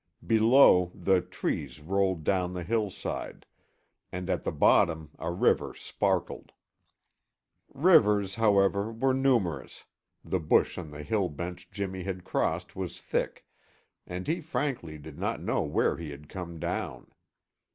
[0.25, 3.45] Below, the trees rolled down the hillside,
[4.11, 6.53] and at the bottom a river sparkled.
[7.71, 9.85] Rivers, however, were numerous,
[10.25, 13.45] the bush on the hill bench Jimmy had crossed was thick,
[14.07, 17.11] and he frankly did not know where he had come down.